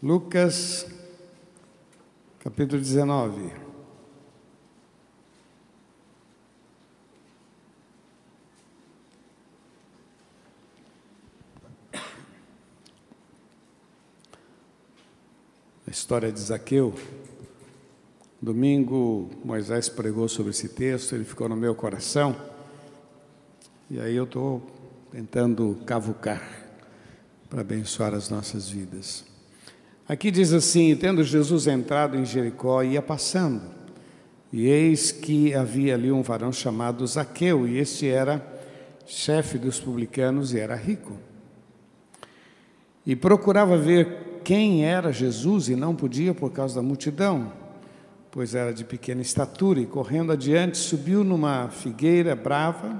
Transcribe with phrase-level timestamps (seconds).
[0.00, 0.86] Lucas,
[2.38, 3.50] capítulo 19.
[15.84, 16.94] A história de Zaqueu.
[18.40, 22.36] Domingo, Moisés pregou sobre esse texto, ele ficou no meu coração.
[23.90, 24.62] E aí eu estou
[25.10, 26.40] tentando cavucar
[27.50, 29.27] para abençoar as nossas vidas.
[30.08, 33.60] Aqui diz assim: tendo Jesus entrado em Jericó, ia passando,
[34.50, 38.42] e eis que havia ali um varão chamado Zaqueu, e este era
[39.06, 41.12] chefe dos publicanos e era rico.
[43.04, 47.52] E procurava ver quem era Jesus e não podia por causa da multidão,
[48.30, 52.98] pois era de pequena estatura, e correndo adiante subiu numa figueira brava,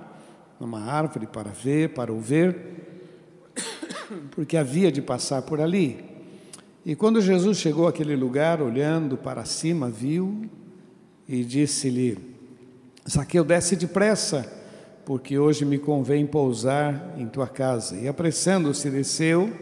[0.60, 2.54] numa árvore para ver, para ouvir,
[4.32, 6.07] porque havia de passar por ali.
[6.88, 10.46] E quando Jesus chegou àquele lugar, olhando para cima, viu
[11.28, 12.16] e disse-lhe:
[13.06, 14.50] Zaqueu, desce depressa,
[15.04, 17.94] porque hoje me convém pousar em tua casa.
[17.94, 19.52] E apressando-se, desceu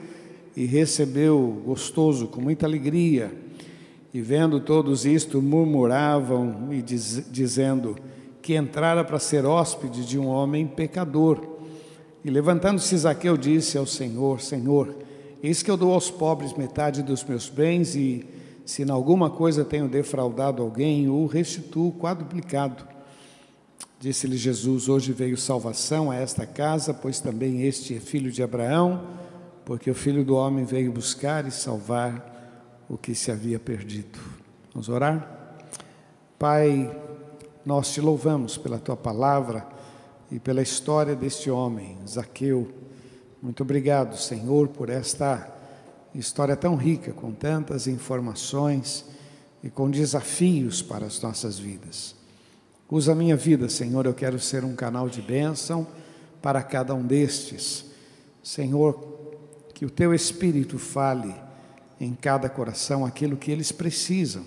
[0.56, 3.32] e recebeu gostoso, com muita alegria.
[4.14, 7.96] E vendo todos isto, murmuravam e diz, dizendo
[8.40, 11.44] que entrara para ser hóspede de um homem pecador.
[12.24, 15.05] E levantando-se, Zaqueu disse ao Senhor: Senhor,
[15.42, 18.26] Eis que eu dou aos pobres metade dos meus bens, e
[18.64, 22.86] se em alguma coisa tenho defraudado alguém, o restituo quadruplicado.
[24.00, 29.06] Disse-lhe Jesus: Hoje veio salvação a esta casa, pois também este é filho de Abraão,
[29.64, 32.34] porque o filho do homem veio buscar e salvar
[32.88, 34.18] o que se havia perdido.
[34.72, 35.64] Vamos orar?
[36.38, 36.94] Pai,
[37.64, 39.66] nós te louvamos pela tua palavra
[40.30, 42.85] e pela história deste homem, Zaqueu
[43.46, 45.48] muito obrigado, Senhor, por esta
[46.12, 49.04] história tão rica, com tantas informações
[49.62, 52.16] e com desafios para as nossas vidas.
[52.90, 55.86] Usa a minha vida, Senhor, eu quero ser um canal de bênção
[56.42, 57.84] para cada um destes.
[58.42, 58.98] Senhor,
[59.72, 61.32] que o teu Espírito fale
[62.00, 64.42] em cada coração aquilo que eles precisam.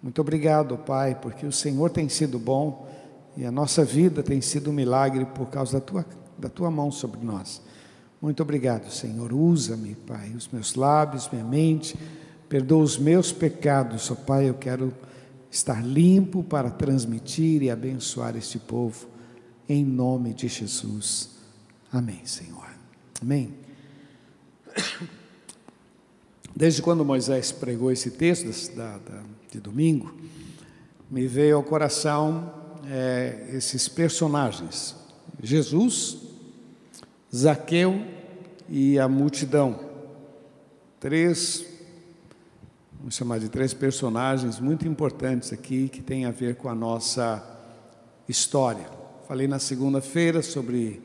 [0.00, 2.88] Muito obrigado, Pai, porque o Senhor tem sido bom
[3.36, 6.06] e a nossa vida tem sido um milagre por causa da tua,
[6.38, 7.60] da tua mão sobre nós.
[8.22, 9.32] Muito obrigado, Senhor.
[9.32, 11.98] Usa-me, Pai, os meus lábios, minha mente.
[12.48, 14.48] Perdoa os meus pecados, ó Pai.
[14.48, 14.94] Eu quero
[15.50, 19.08] estar limpo para transmitir e abençoar este povo.
[19.68, 21.30] Em nome de Jesus.
[21.92, 22.68] Amém, Senhor.
[23.20, 23.52] Amém.
[26.54, 30.14] Desde quando Moisés pregou esse texto da, da, de domingo,
[31.10, 32.54] me veio ao coração
[32.86, 34.94] é, esses personagens:
[35.42, 36.31] Jesus,
[37.34, 37.98] Zaqueu
[38.68, 39.80] e a multidão.
[41.00, 41.64] Três,
[42.98, 47.42] vamos chamar de três personagens muito importantes aqui que têm a ver com a nossa
[48.28, 48.86] história.
[49.26, 51.00] Falei na segunda-feira sobre,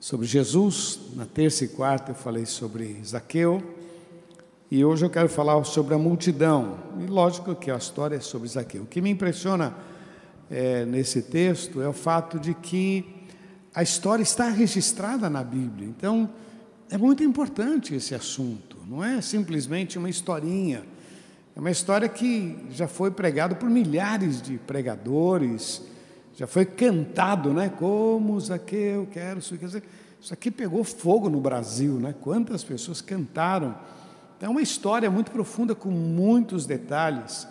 [0.00, 3.62] sobre Jesus, na terça e quarta eu falei sobre Zaqueu,
[4.70, 6.78] e hoje eu quero falar sobre a multidão.
[6.98, 8.84] E lógico que a história é sobre Zaqueu.
[8.84, 9.76] O que me impressiona
[10.50, 13.15] é, nesse texto é o fato de que
[13.76, 15.86] a história está registrada na Bíblia.
[15.86, 16.30] Então,
[16.88, 18.78] é muito importante esse assunto.
[18.88, 20.82] Não é simplesmente uma historinha.
[21.54, 25.82] É uma história que já foi pregada por milhares de pregadores,
[26.34, 27.68] já foi cantado, né?
[27.68, 29.82] Como Zaqueu, quero dizer,
[30.18, 32.14] isso aqui pegou fogo no Brasil, né?
[32.18, 33.76] Quantas pessoas cantaram.
[34.40, 37.46] É uma história muito profunda, com muitos detalhes,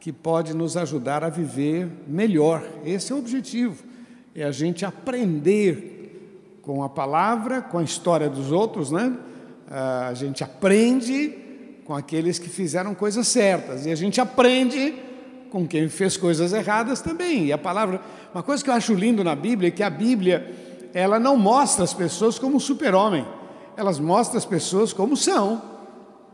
[0.00, 2.66] que pode nos ajudar a viver melhor.
[2.86, 3.87] Esse é o objetivo
[4.40, 9.16] é a gente aprender com a palavra, com a história dos outros, né?
[9.70, 11.34] A gente aprende
[11.84, 14.94] com aqueles que fizeram coisas certas e a gente aprende
[15.50, 17.46] com quem fez coisas erradas também.
[17.46, 18.00] E a palavra,
[18.32, 20.54] uma coisa que eu acho lindo na Bíblia é que a Bíblia,
[20.94, 23.26] ela não mostra as pessoas como super-homem,
[23.76, 25.60] elas mostram as pessoas como são.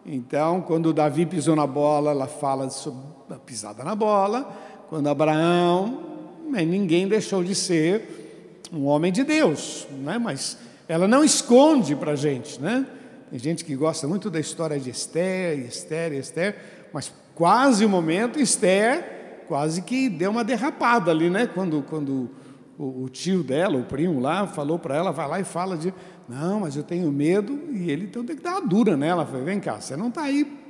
[0.05, 3.01] Então, quando Davi pisou na bola, ela fala sobre
[3.31, 4.53] a pisada na bola.
[4.91, 6.14] Quando Abraão
[6.45, 10.19] ninguém deixou de ser um homem de Deus, né?
[10.19, 10.59] mas
[10.89, 12.61] ela não esconde para a gente.
[12.61, 12.87] Né?
[13.31, 16.57] Tem gente que gosta muito da história de Esther, Esther, Esther,
[16.93, 21.47] mas quase o momento Esther quase que deu uma derrapada ali, né?
[21.47, 22.31] quando, quando
[22.79, 25.93] o, o tio dela, o primo lá, falou para ela, vai lá e fala de,
[26.29, 29.45] não, mas eu tenho medo, e ele então tem que dar uma dura nela, falei,
[29.45, 30.65] vem cá, você não está aí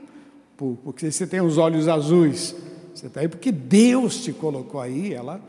[0.57, 2.55] porque você tem os olhos azuis,
[2.95, 5.41] você está aí porque Deus te colocou aí, ela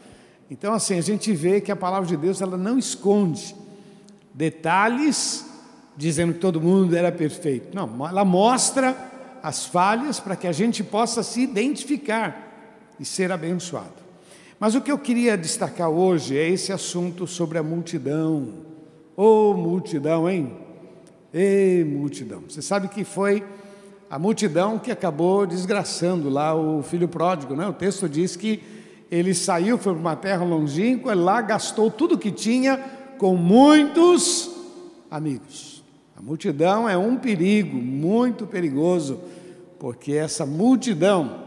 [0.50, 3.56] então, assim, a gente vê que a palavra de Deus ela não esconde
[4.34, 5.46] detalhes
[5.98, 7.74] dizendo que todo mundo era perfeito.
[7.74, 8.96] Não, ela mostra
[9.42, 14.06] as falhas para que a gente possa se identificar e ser abençoado.
[14.60, 18.66] Mas o que eu queria destacar hoje é esse assunto sobre a multidão.
[19.16, 20.52] Ô oh, multidão, hein?
[21.34, 22.44] Ei, multidão.
[22.48, 23.44] Você sabe que foi
[24.10, 27.68] a multidão que acabou desgraçando lá o filho pródigo, né?
[27.68, 28.75] O texto diz que
[29.16, 32.78] ele saiu, foi para uma terra longínqua, lá gastou tudo que tinha
[33.18, 34.50] com muitos
[35.10, 35.84] amigos.
[36.18, 39.20] A multidão é um perigo, muito perigoso,
[39.80, 41.44] porque essa multidão,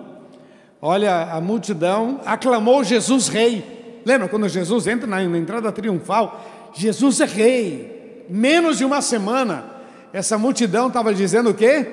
[0.81, 4.01] olha, a multidão aclamou Jesus rei.
[4.05, 6.71] Lembra quando Jesus entra na, entrada triunfal?
[6.75, 8.27] Jesus é rei.
[8.29, 9.65] Menos de uma semana,
[10.13, 11.87] essa multidão estava dizendo o quê?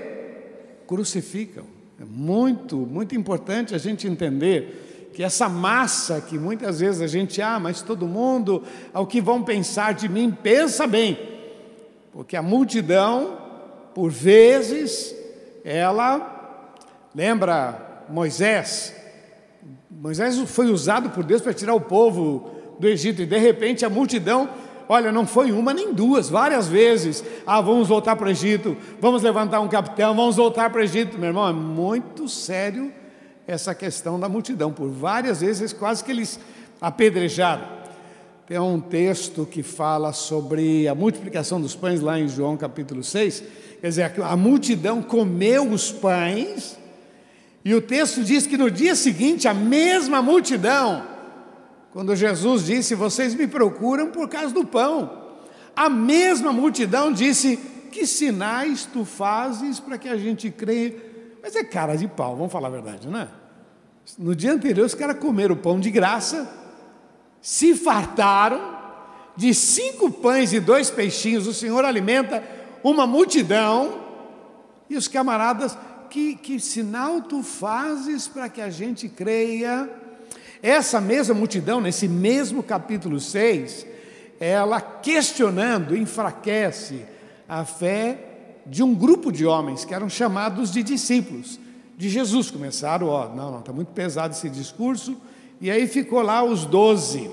[0.88, 1.64] Crucificam.
[2.00, 4.85] É muito, muito importante a gente entender
[5.16, 8.64] que essa massa que muitas vezes a gente, ah, mas todo mundo,
[8.94, 11.18] ao que vão pensar de mim, pensa bem,
[12.12, 13.38] porque a multidão,
[13.94, 15.16] por vezes,
[15.64, 16.84] ela
[17.16, 18.94] lembra Moisés.
[19.90, 23.90] Moisés foi usado por Deus para tirar o povo do Egito e de repente a
[23.90, 24.50] multidão
[24.88, 27.24] Olha, não foi uma nem duas, várias vezes.
[27.44, 31.18] Ah, vamos voltar para o Egito, vamos levantar um capitão, vamos voltar para o Egito.
[31.18, 32.94] Meu irmão, é muito sério
[33.48, 34.72] essa questão da multidão.
[34.72, 36.40] Por várias vezes, quase que eles
[36.80, 37.68] apedrejaram.
[38.48, 43.44] Tem um texto que fala sobre a multiplicação dos pães lá em João capítulo 6.
[43.82, 46.78] Quer dizer, a multidão comeu os pães,
[47.64, 51.16] e o texto diz que no dia seguinte a mesma multidão
[51.96, 55.10] quando Jesus disse: Vocês me procuram por causa do pão.
[55.74, 57.58] A mesma multidão disse:
[57.90, 60.94] Que sinais tu fazes para que a gente creia?
[61.46, 63.28] Mas é cara de pau, vamos falar a verdade, não é?
[64.18, 66.52] No dia anterior, os caras comeram pão de graça,
[67.40, 68.76] se fartaram
[69.38, 71.46] de cinco pães e dois peixinhos.
[71.46, 72.44] O Senhor alimenta
[72.84, 74.02] uma multidão,
[74.90, 75.78] e os camaradas,
[76.10, 79.88] que, que sinal tu fazes para que a gente creia?
[80.64, 83.86] Essa mesma multidão, nesse mesmo capítulo 6,
[84.40, 87.06] ela questionando, enfraquece
[87.48, 88.35] a fé
[88.66, 91.60] de um grupo de homens que eram chamados de discípulos
[91.98, 92.52] de Jesus.
[92.52, 95.18] Começaram, ó, não, não, está muito pesado esse discurso,
[95.62, 97.30] e aí ficou lá os doze.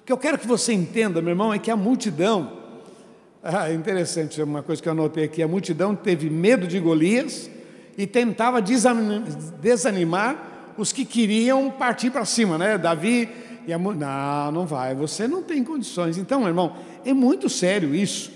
[0.00, 2.52] O que eu quero que você entenda, meu irmão, é que a multidão,
[3.42, 7.48] ah, interessante, uma coisa que eu anotei aqui, a multidão teve medo de Golias
[7.96, 12.76] e tentava desanimar os que queriam partir para cima, né?
[12.76, 13.28] Davi
[13.66, 16.18] e a não, não vai, você não tem condições.
[16.18, 18.30] Então, irmão, é muito sério isso.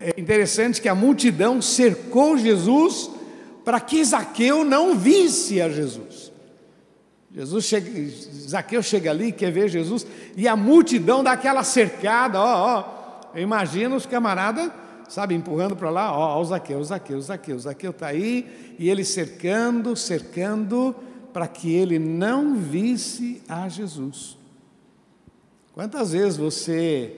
[0.00, 3.10] É interessante que a multidão cercou Jesus
[3.64, 6.32] para que Zaqueu não visse a Jesus.
[7.34, 8.10] Jesus chega,
[8.48, 13.38] Zaqueu chega ali, quer ver Jesus, e a multidão dá aquela cercada, ó, ó.
[13.38, 14.70] Imagina os camaradas,
[15.08, 18.06] sabe, empurrando para lá, ó, ó, o Zaqueu, o Zaqueu, o Zaqueu, o Zaqueu está
[18.06, 20.94] aí, e ele cercando, cercando,
[21.32, 24.38] para que ele não visse a Jesus.
[25.72, 27.16] Quantas vezes você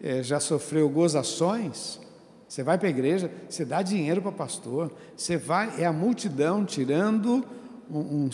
[0.00, 2.05] é, já sofreu gozações?
[2.48, 5.92] Você vai para a igreja, você dá dinheiro para o pastor, você vai, é a
[5.92, 7.44] multidão tirando
[7.90, 8.30] um, um,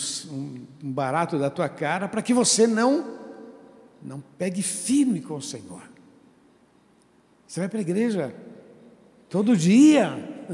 [0.82, 3.18] um barato da tua cara para que você não,
[4.02, 5.82] não pegue firme com o Senhor.
[7.46, 8.34] Você vai para a igreja
[9.28, 10.46] todo dia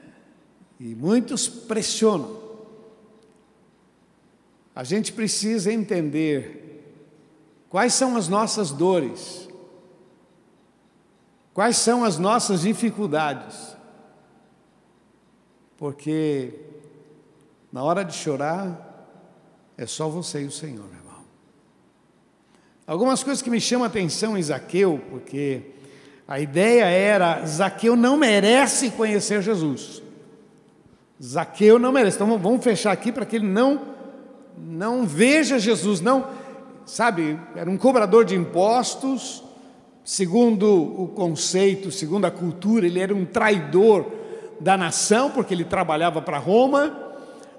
[0.80, 2.44] e muitos pressionam.
[4.74, 6.66] A gente precisa entender
[7.68, 9.48] quais são as nossas dores,
[11.56, 13.74] quais são as nossas dificuldades,
[15.78, 16.52] porque
[17.72, 19.08] na hora de chorar
[19.74, 21.24] é só você e o Senhor, meu irmão.
[22.86, 25.62] Algumas coisas que me chamam a atenção em Zaqueu, porque
[26.28, 30.02] a ideia era: Zaqueu não merece conhecer Jesus.
[31.22, 32.16] Zaqueu não merece.
[32.16, 33.96] Então vamos fechar aqui para que ele não
[34.58, 36.28] não veja Jesus, não,
[36.84, 39.42] sabe, era um cobrador de impostos,
[40.06, 44.06] segundo o conceito, segundo a cultura, ele era um traidor
[44.58, 46.96] da nação, porque ele trabalhava para Roma.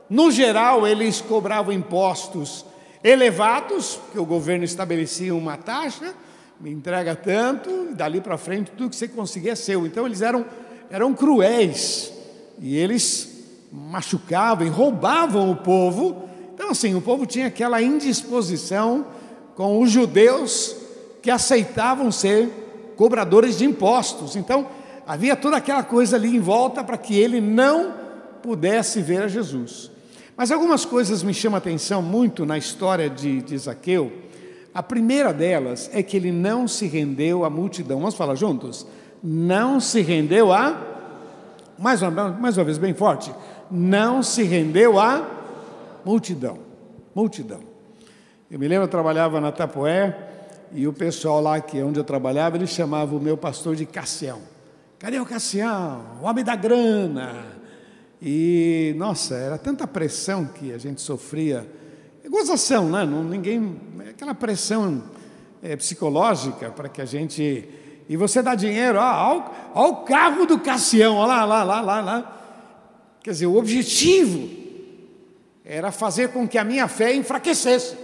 [0.09, 2.65] No geral, eles cobravam impostos
[3.03, 6.15] elevados, que o governo estabelecia uma taxa,
[6.59, 9.85] me entrega tanto, e dali para frente tudo que você conseguia é seu.
[9.85, 10.43] Então eles eram,
[10.89, 12.11] eram cruéis,
[12.59, 16.27] e eles machucavam e roubavam o povo
[16.57, 19.05] então, assim, o povo tinha aquela indisposição
[19.55, 20.75] com os judeus
[21.27, 24.37] que aceitavam ser cobradores de impostos.
[24.37, 24.65] Então,
[25.05, 27.93] havia toda aquela coisa ali em volta para que ele não
[28.41, 29.91] pudesse ver a Jesus.
[30.37, 34.09] Mas algumas coisas me chamam a atenção muito na história de, de Zaqueu.
[34.73, 37.99] A primeira delas é que ele não se rendeu à multidão.
[37.99, 38.87] Vamos falar juntos?
[39.21, 40.81] Não se rendeu à
[41.77, 43.33] mais uma, mais uma vez, bem forte,
[43.69, 45.29] não se rendeu à
[46.05, 46.59] multidão.
[47.13, 47.59] Multidão.
[48.49, 50.35] Eu me lembro, eu trabalhava na Tapoé
[50.73, 53.85] e o pessoal lá que é onde eu trabalhava, ele chamava o meu pastor de
[53.85, 54.41] Cassião.
[54.99, 56.19] Cadê o Cassião?
[56.21, 57.57] O homem da grana.
[58.21, 61.69] E, nossa, era tanta pressão que a gente sofria.
[62.23, 63.05] É gozação, né?
[63.05, 63.79] Não, ninguém.
[64.09, 65.03] Aquela pressão
[65.61, 67.69] é, psicológica para que a gente.
[68.09, 72.01] E você dá dinheiro, ó, ó, o carro do Cassião, ó lá, lá, lá, lá,
[72.01, 72.37] lá.
[73.21, 74.49] Quer dizer, o objetivo
[75.63, 77.97] era fazer com que a minha fé enfraquecesse,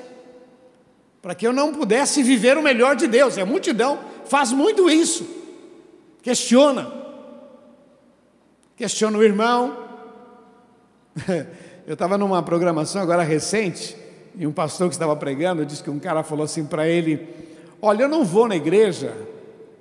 [1.24, 3.38] para que eu não pudesse viver o melhor de Deus.
[3.38, 5.26] E a multidão faz muito isso,
[6.22, 6.94] questiona,
[8.76, 9.78] questiona o irmão.
[11.86, 13.94] Eu estava numa programação agora recente,
[14.38, 17.28] e um pastor que estava pregando disse que um cara falou assim para ele:
[17.82, 19.14] Olha, eu não vou na igreja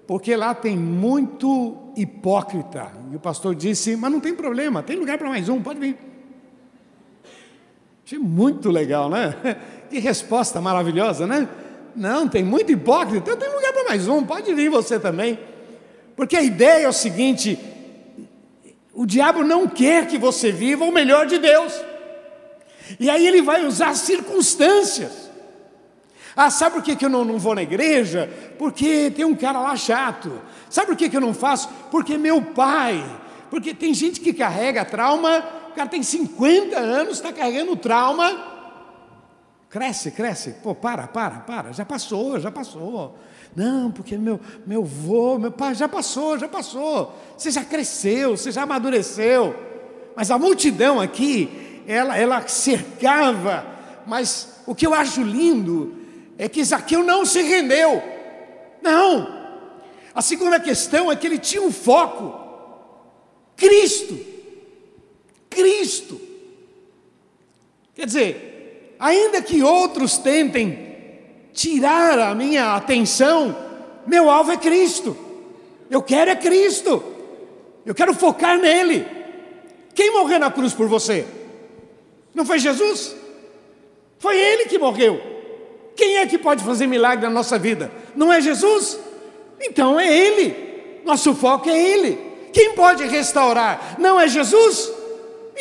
[0.05, 2.91] porque lá tem muito hipócrita.
[3.13, 5.97] E o pastor disse: Mas não tem problema, tem lugar para mais um, pode vir.
[8.13, 9.35] Achei muito legal, né?
[9.89, 11.47] Que resposta maravilhosa, né?
[11.95, 15.39] Não, tem muito hipócrita, então tem lugar para mais um, pode vir você também.
[16.17, 17.59] Porque a ideia é o seguinte:
[18.95, 21.75] o diabo não quer que você viva o melhor de Deus.
[22.99, 25.31] E aí ele vai usar circunstâncias.
[26.35, 28.31] Ah, sabe por que, eu não, não vou na igreja?
[28.59, 30.41] Porque tem um cara lá chato.
[30.71, 31.69] Sabe por que, que eu não faço?
[31.91, 33.05] Porque meu pai.
[33.51, 38.51] Porque tem gente que carrega trauma, o cara tem 50 anos, está carregando trauma.
[39.69, 40.51] Cresce, cresce.
[40.63, 41.73] Pô, para, para, para.
[41.73, 43.19] Já passou, já passou.
[43.57, 47.15] Não, porque meu, meu avô, meu pai, já passou, já passou.
[47.37, 49.55] Você já cresceu, você já amadureceu.
[50.15, 53.67] Mas a multidão aqui ela, ela cercava,
[54.07, 55.97] mas o que eu acho lindo
[56.39, 58.03] é que Zaqueu não se rendeu.
[58.83, 59.41] Não.
[60.15, 62.41] A segunda questão é que ele tinha um foco.
[63.57, 64.32] Cristo.
[65.53, 66.21] Cristo.
[67.95, 70.93] Quer dizer, ainda que outros tentem
[71.53, 73.57] tirar a minha atenção,
[74.07, 75.17] meu alvo é Cristo.
[75.91, 77.03] Eu quero é Cristo.
[77.85, 79.07] Eu quero focar nele.
[79.95, 81.27] Quem morreu na cruz por você?
[82.35, 83.15] Não foi Jesus?
[84.19, 85.21] Foi Ele que morreu.
[85.95, 87.93] Quem é que pode fazer milagre na nossa vida?
[88.15, 88.99] Não é Jesus?
[89.61, 91.03] Então é Ele.
[91.05, 92.19] Nosso foco é Ele.
[92.53, 93.97] Quem pode restaurar?
[93.99, 94.92] Não é Jesus?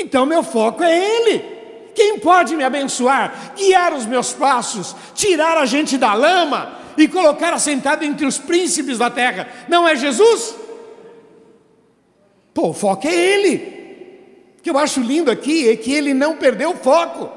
[0.02, 1.46] Então meu foco é Ele.
[1.94, 7.54] Quem pode me abençoar, guiar os meus passos, tirar a gente da lama e colocar
[7.54, 9.48] assentado entre os príncipes da terra?
[9.68, 10.56] Não é Jesus?
[12.54, 13.82] Pô, o foco é Ele.
[14.58, 17.32] O que eu acho lindo aqui é que ele não perdeu o foco.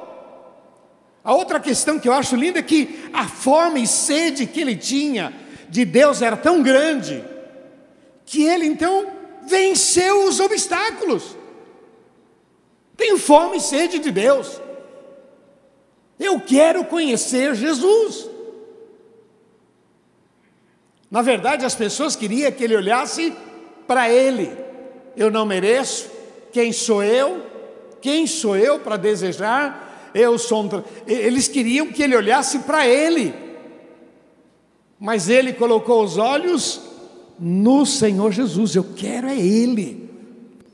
[1.25, 4.76] A outra questão que eu acho linda é que a fome e sede que ele
[4.76, 5.33] tinha
[5.71, 7.25] de Deus era tão grande
[8.26, 9.06] que ele então
[9.47, 11.35] venceu os obstáculos.
[12.96, 14.60] Tenho fome e sede de Deus.
[16.18, 18.28] Eu quero conhecer Jesus.
[21.10, 23.32] Na verdade, as pessoas queriam que ele olhasse
[23.86, 24.50] para ele.
[25.16, 26.10] Eu não mereço,
[26.52, 27.44] quem sou eu?
[28.00, 30.10] Quem sou eu para desejar?
[30.14, 30.68] Eu sou um...
[31.06, 33.34] Eles queriam que ele olhasse para ele,
[34.98, 36.80] mas ele colocou os olhos
[37.38, 38.74] no Senhor Jesus.
[38.74, 40.08] Eu quero é Ele.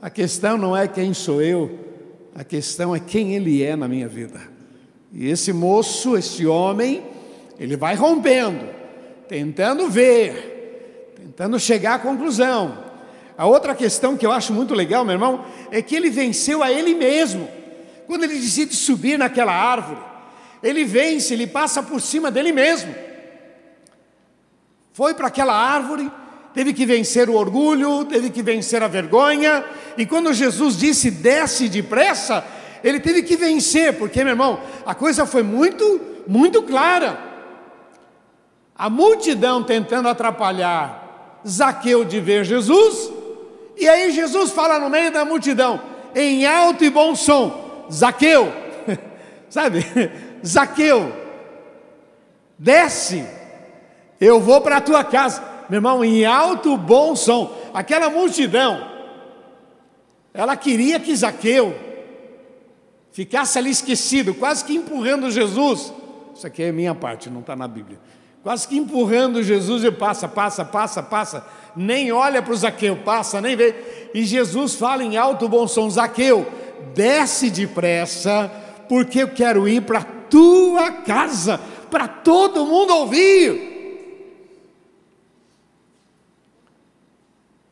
[0.01, 1.79] A questão não é quem sou eu,
[2.35, 4.41] a questão é quem Ele é na minha vida.
[5.13, 7.03] E esse moço, esse homem,
[7.59, 8.65] ele vai rompendo,
[9.27, 12.91] tentando ver, tentando chegar à conclusão.
[13.37, 16.71] A outra questão que eu acho muito legal, meu irmão, é que ele venceu a
[16.71, 17.47] ele mesmo.
[18.07, 19.99] Quando ele decide subir naquela árvore,
[20.63, 22.93] ele vence, ele passa por cima dele mesmo.
[24.93, 26.11] Foi para aquela árvore,
[26.53, 29.63] teve que vencer o orgulho, teve que vencer a vergonha,
[29.97, 32.45] e quando Jesus disse desce depressa,
[32.83, 37.19] ele teve que vencer, porque, meu irmão, a coisa foi muito, muito clara.
[38.75, 43.11] A multidão tentando atrapalhar Zaqueu de ver Jesus,
[43.77, 45.81] e aí Jesus fala no meio da multidão,
[46.13, 48.51] em alto e bom som: Zaqueu,
[49.49, 49.85] sabe?
[50.45, 51.11] Zaqueu,
[52.57, 53.25] desce,
[54.19, 55.50] eu vou para a tua casa.
[55.71, 57.57] Meu irmão, em alto bom som.
[57.73, 58.85] Aquela multidão,
[60.33, 61.73] ela queria que Zaqueu
[63.13, 65.93] ficasse ali esquecido, quase que empurrando Jesus.
[66.35, 67.97] Isso aqui é minha parte, não está na Bíblia.
[68.43, 73.39] Quase que empurrando Jesus e passa, passa, passa, passa nem olha para o Zaqueu, passa,
[73.39, 73.73] nem vê.
[74.13, 76.45] E Jesus fala em alto bom som: Zaqueu,
[76.93, 78.51] desce depressa,
[78.89, 83.70] porque eu quero ir para a tua casa, para todo mundo ouvir.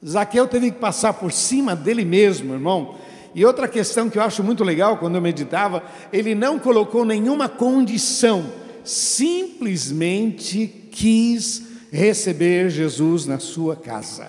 [0.05, 2.95] Zaqueu teve que passar por cima dele mesmo, irmão.
[3.35, 7.47] E outra questão que eu acho muito legal quando eu meditava, ele não colocou nenhuma
[7.47, 8.45] condição,
[8.83, 14.27] simplesmente quis receber Jesus na sua casa.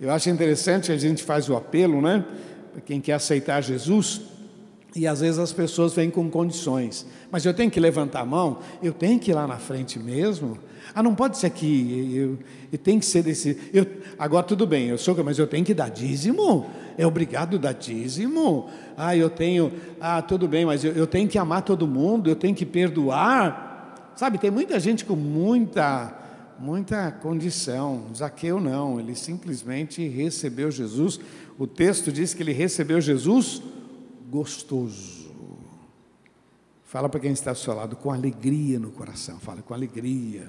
[0.00, 2.24] Eu acho interessante, a gente faz o apelo, né?
[2.72, 4.20] Para quem quer aceitar Jesus,
[4.94, 7.06] e às vezes as pessoas vêm com condições.
[7.30, 10.58] Mas eu tenho que levantar a mão, eu tenho que ir lá na frente mesmo.
[10.98, 12.38] Ah, não pode ser que eu,
[12.72, 13.56] eu tenho que ser desse.
[13.72, 13.86] Eu,
[14.18, 16.68] agora tudo bem, eu sou, mas eu tenho que dar dízimo.
[16.96, 18.68] É obrigado dar dízimo.
[18.96, 19.72] Ah, eu tenho.
[20.00, 24.10] Ah, tudo bem, mas eu, eu tenho que amar todo mundo, eu tenho que perdoar.
[24.16, 26.18] Sabe, tem muita gente com muita
[26.58, 28.06] muita condição.
[28.12, 31.20] Zaqueu não, ele simplesmente recebeu Jesus.
[31.56, 33.62] O texto diz que ele recebeu Jesus
[34.28, 35.28] gostoso.
[36.82, 39.38] Fala para quem está ao seu lado, com alegria no coração.
[39.38, 40.48] Fala com alegria.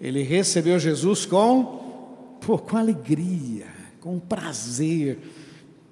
[0.00, 3.66] Ele recebeu Jesus com, pô, com alegria,
[4.00, 5.18] com prazer.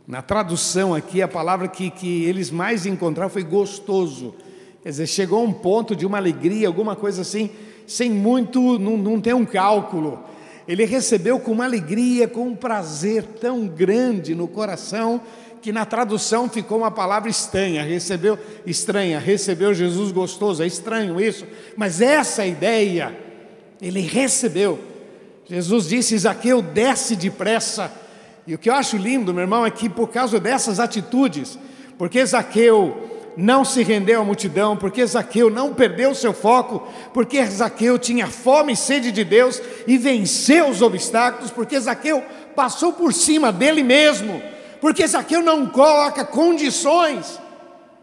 [0.06, 4.34] Na tradução aqui, a palavra que, que eles mais encontraram foi gostoso.
[4.82, 7.50] Quer dizer, chegou um ponto de uma alegria, alguma coisa assim,
[7.86, 10.24] sem muito, não, não tem um cálculo.
[10.66, 15.20] Ele recebeu com uma alegria, com um prazer tão grande no coração,
[15.60, 21.44] que na tradução ficou uma palavra estranha, recebeu estranha, recebeu Jesus gostoso, é estranho isso,
[21.76, 23.27] mas essa ideia
[23.80, 24.78] ele recebeu.
[25.48, 27.90] Jesus disse: Zaqueu, desce depressa.
[28.46, 31.58] E o que eu acho lindo, meu irmão, é que por causa dessas atitudes,
[31.98, 37.98] porque Zaqueu não se rendeu à multidão, porque Zaqueu não perdeu seu foco, porque Zaqueu
[37.98, 42.22] tinha fome e sede de Deus e venceu os obstáculos, porque Zaqueu
[42.56, 44.42] passou por cima dele mesmo,
[44.80, 47.38] porque Zaqueu não coloca condições.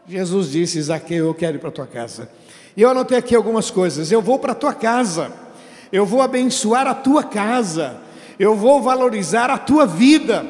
[0.08, 2.30] Jesus disse: Zaqueu, eu quero ir para tua casa.
[2.78, 4.12] E eu anotei aqui algumas coisas.
[4.12, 5.32] Eu vou para tua casa,
[5.92, 7.98] eu vou abençoar a tua casa,
[8.38, 10.46] eu vou valorizar a tua vida,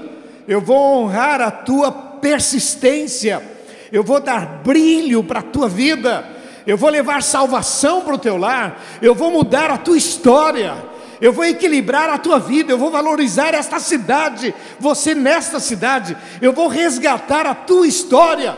[0.48, 3.56] eu vou honrar a tua persistência.
[3.92, 6.25] Eu vou dar brilho para a tua vida,
[6.65, 10.76] eu vou levar salvação para o teu lar, eu vou mudar a tua história,
[11.21, 16.52] eu vou equilibrar a tua vida, eu vou valorizar esta cidade, você nesta cidade, eu
[16.52, 18.58] vou resgatar a tua história,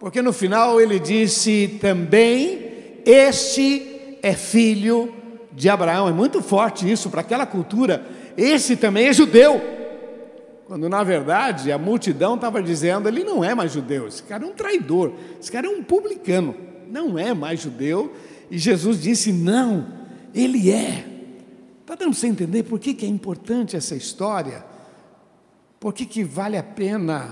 [0.00, 5.14] porque no final ele disse também: Este é filho
[5.54, 8.04] de Abraão, é muito forte isso para aquela cultura,
[8.36, 9.60] esse também é judeu.
[10.66, 14.46] Quando na verdade a multidão estava dizendo: ele não é mais judeu, esse cara é
[14.46, 16.56] um traidor, esse cara é um publicano,
[16.90, 18.12] não é mais judeu.
[18.50, 19.86] E Jesus disse: não,
[20.34, 21.06] ele é.
[21.82, 24.64] Está dando para entender por que, que é importante essa história?
[25.78, 27.30] Por que, que vale a pena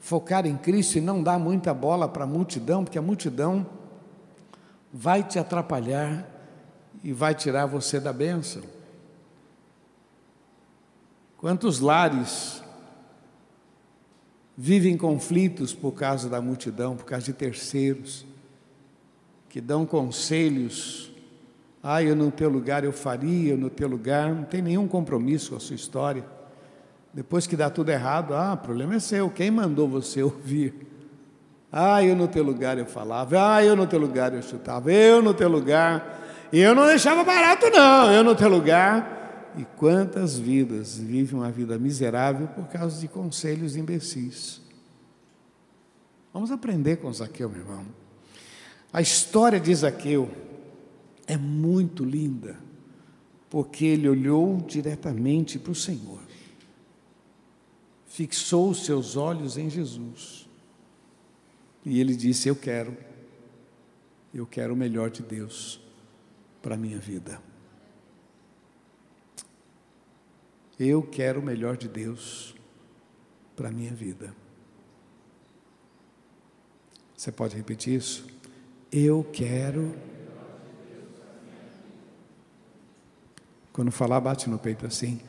[0.00, 2.82] focar em Cristo e não dar muita bola para a multidão?
[2.82, 3.64] Porque a multidão
[4.92, 6.37] vai te atrapalhar
[7.02, 8.62] e vai tirar você da bênção.
[11.36, 12.62] Quantos lares
[14.60, 18.26] vivem conflitos por causa da multidão, por causa de terceiros,
[19.48, 21.12] que dão conselhos.
[21.80, 25.50] Ah, eu no teu lugar eu faria, eu no teu lugar, não tem nenhum compromisso
[25.50, 26.24] com a sua história.
[27.14, 30.74] Depois que dá tudo errado, ah, o problema é seu, quem mandou você ouvir?
[31.70, 35.22] Ah, eu no teu lugar eu falava, ah, eu no teu lugar eu chutava, eu
[35.22, 39.18] no teu lugar, eu não deixava barato não, eu no teu lugar.
[39.56, 44.60] E quantas vidas vivem uma vida miserável por causa de conselhos imbecis?
[46.32, 47.86] Vamos aprender com Zaqueu, meu irmão.
[48.92, 50.30] A história de Zaqueu
[51.26, 52.56] é muito linda,
[53.50, 56.20] porque ele olhou diretamente para o Senhor,
[58.06, 60.48] fixou os seus olhos em Jesus,
[61.84, 62.96] e ele disse: Eu quero,
[64.32, 65.87] eu quero o melhor de Deus
[66.62, 67.40] para a minha vida.
[70.78, 72.54] Eu quero o melhor de Deus
[73.56, 74.32] para a minha vida.
[77.16, 78.24] Você pode repetir isso?
[78.92, 79.96] Eu quero.
[83.72, 85.20] Quando falar, bate no peito assim.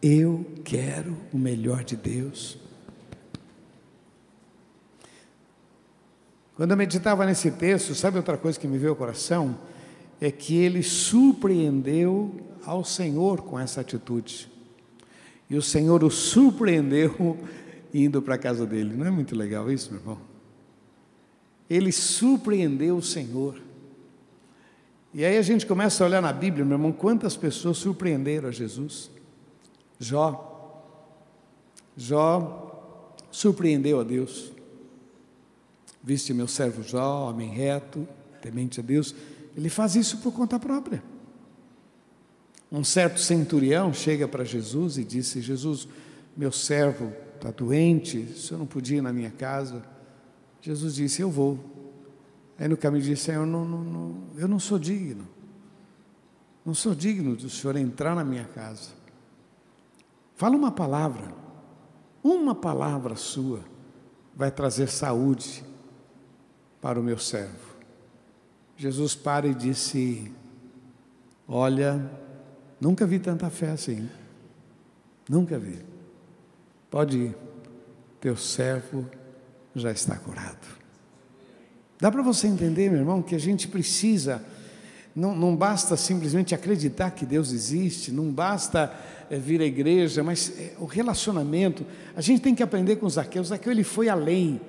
[0.00, 2.58] Eu quero o melhor de Deus.
[6.54, 9.58] Quando eu meditava nesse texto, sabe outra coisa que me veio ao coração?
[10.24, 12.30] É que ele surpreendeu
[12.64, 14.48] ao Senhor com essa atitude.
[15.50, 17.36] E o Senhor o surpreendeu
[17.92, 18.94] indo para a casa dele.
[18.94, 20.18] Não é muito legal isso, meu irmão?
[21.68, 23.60] Ele surpreendeu o Senhor.
[25.12, 28.52] E aí a gente começa a olhar na Bíblia, meu irmão, quantas pessoas surpreenderam a
[28.52, 29.10] Jesus.
[29.98, 30.48] Jó.
[31.96, 34.52] Jó surpreendeu a Deus.
[36.00, 38.06] Viste meu servo Jó, homem reto,
[38.40, 39.12] temente a Deus.
[39.56, 41.02] Ele faz isso por conta própria.
[42.70, 45.86] Um certo centurião chega para Jesus e disse: Jesus,
[46.36, 49.82] meu servo está doente, o senhor não podia ir na minha casa?
[50.60, 51.58] Jesus disse: Eu vou.
[52.58, 55.28] Aí no caminho disse: Senhor, não, não, não, eu não sou digno.
[56.64, 58.90] Não sou digno do senhor entrar na minha casa.
[60.36, 61.34] Fala uma palavra,
[62.22, 63.60] uma palavra sua
[64.34, 65.64] vai trazer saúde
[66.80, 67.71] para o meu servo.
[68.82, 70.32] Jesus para e disse:
[71.46, 72.04] Olha,
[72.80, 74.08] nunca vi tanta fé assim.
[75.28, 75.78] Nunca vi.
[76.90, 77.36] Pode ir,
[78.20, 79.08] teu servo
[79.72, 80.66] já está curado.
[82.00, 84.44] Dá para você entender, meu irmão, que a gente precisa,
[85.14, 88.92] não, não basta simplesmente acreditar que Deus existe, não basta
[89.30, 93.44] é, vir à igreja, mas é, o relacionamento, a gente tem que aprender com Zaqueu.
[93.44, 94.60] Zaqueu ele foi além,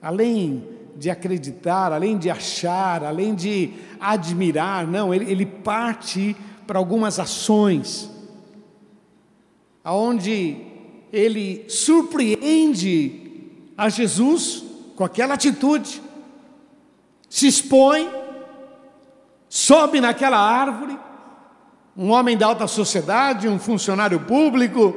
[0.00, 7.18] além de acreditar, além de achar, além de admirar, não, ele, ele parte para algumas
[7.18, 8.10] ações,
[9.82, 10.56] aonde
[11.12, 13.20] ele surpreende
[13.76, 16.02] a Jesus com aquela atitude
[17.28, 18.10] se expõe,
[19.48, 20.98] sobe naquela árvore,
[21.96, 24.94] um homem da alta sociedade, um funcionário público,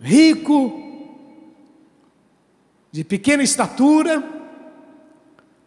[0.00, 0.80] rico,
[2.90, 4.39] de pequena estatura,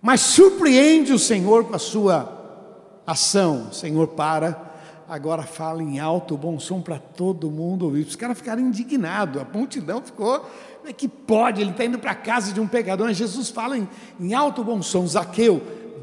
[0.04, 3.70] mas surpreende o Senhor com a sua ação.
[3.72, 4.76] O Senhor para,
[5.10, 8.06] agora fala em alto, bom som para todo mundo ouvir.
[8.06, 10.46] Os caras ficaram indignados, a multidão ficou
[10.84, 11.62] como é que pode?
[11.62, 13.08] Ele está indo para a casa de um pecador.
[13.08, 13.88] Mas Jesus fala em,
[14.20, 15.62] em alto bom som: Zaqueu,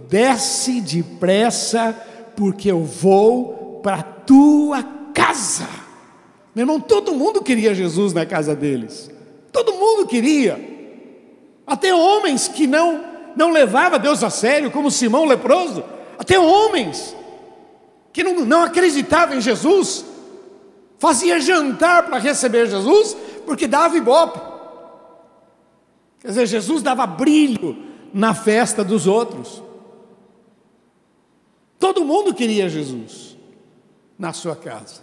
[0.09, 1.95] desce depressa,
[2.35, 4.83] porque eu vou para a tua
[5.13, 5.69] casa.
[6.55, 9.11] Meu irmão, todo mundo queria Jesus na casa deles.
[9.53, 10.59] Todo mundo queria.
[11.67, 15.85] Até homens que não não levava Deus a sério, como Simão leproso.
[16.19, 17.17] Até homens
[18.13, 20.05] que não, não acreditavam em Jesus,
[20.99, 23.17] fazia jantar para receber Jesus,
[23.47, 24.41] porque dava ibope.
[26.21, 29.63] Quer dizer, Jesus dava brilho na festa dos outros.
[31.79, 33.37] Todo mundo queria Jesus
[34.19, 35.01] na sua casa.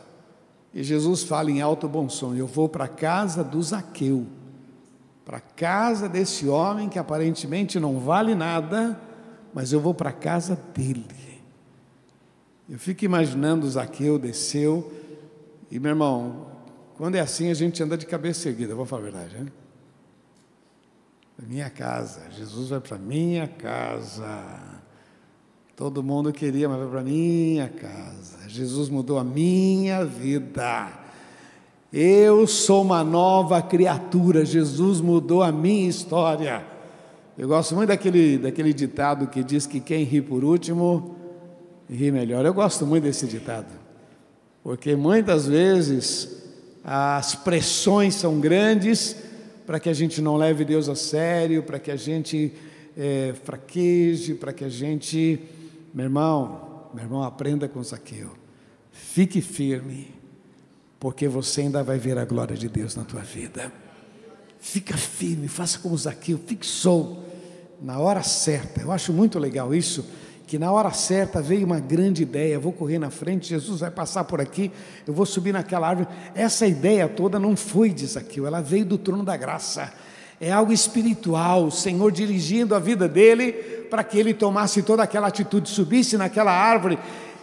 [0.72, 4.28] E Jesus fala em alto bom som: Eu vou para a casa do Zaqueu,
[5.28, 8.98] para a casa desse homem que aparentemente não vale nada,
[9.54, 11.06] mas eu vou para a casa dele.
[12.70, 14.90] Eu fico imaginando Zaqueu desceu,
[15.70, 16.48] e meu irmão,
[16.96, 19.52] quando é assim a gente anda de cabeça erguida, vou falar a verdade, né?
[21.40, 22.22] minha casa.
[22.32, 24.80] Jesus vai para minha casa.
[25.76, 28.48] Todo mundo queria, mas vai para minha casa.
[28.48, 31.07] Jesus mudou a minha vida.
[31.91, 34.43] Eu sou uma nova criatura.
[34.43, 36.65] Jesus mudou a minha história.
[37.38, 41.15] Eu gosto muito daquele, daquele ditado que diz que quem ri por último
[41.89, 42.45] ri melhor.
[42.45, 43.71] Eu gosto muito desse ditado,
[44.63, 46.43] porque muitas vezes
[46.84, 49.15] as pressões são grandes
[49.65, 52.54] para que a gente não leve Deus a sério, para que a gente
[52.97, 55.39] é, fraqueje, para que a gente,
[55.93, 58.32] meu irmão, meu irmão, aprenda com Zaqueu.
[58.91, 60.08] Fique firme,
[61.00, 63.72] porque você ainda vai ver a glória de Deus na tua vida.
[64.60, 67.24] Fica firme, faça como Zaqueu, fixou
[67.82, 68.82] na hora certa.
[68.82, 70.06] Eu acho muito legal isso
[70.48, 74.24] que na hora certa veio uma grande ideia, vou correr na frente, Jesus vai passar
[74.24, 74.72] por aqui,
[75.06, 76.08] eu vou subir naquela árvore.
[76.34, 79.94] Essa ideia toda não foi de Zaqueu, ela veio do trono da graça.
[80.40, 83.52] É algo espiritual, o Senhor dirigindo a vida dele
[83.90, 86.98] para que ele tomasse toda aquela atitude, subisse naquela árvore.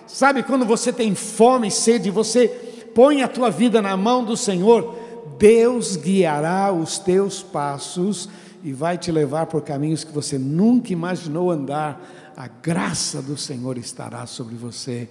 [0.07, 4.37] Sabe quando você tem fome e sede, você põe a tua vida na mão do
[4.37, 4.95] Senhor,
[5.39, 8.29] Deus guiará os teus passos
[8.63, 12.01] e vai te levar por caminhos que você nunca imaginou andar
[12.37, 15.09] a graça do Senhor estará sobre você,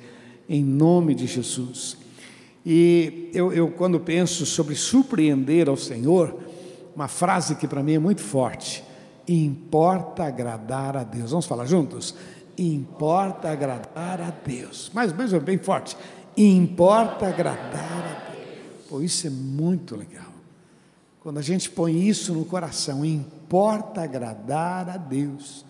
[0.48, 1.98] em nome de Jesus.
[2.66, 6.38] E eu, eu, quando penso sobre surpreender ao Senhor,
[6.96, 8.84] uma frase que para mim é muito forte:
[9.28, 11.32] importa agradar a Deus.
[11.32, 12.16] Vamos falar juntos?
[12.58, 14.92] Importa agradar a Deus.
[14.94, 15.98] Mais mesmo bem forte.
[16.36, 18.86] Importa agradar a Deus.
[18.90, 20.32] Pô, isso é muito legal.
[21.20, 25.66] Quando a gente põe isso no coração, importa agradar a Deus.